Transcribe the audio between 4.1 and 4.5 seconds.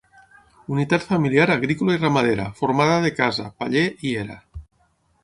i era.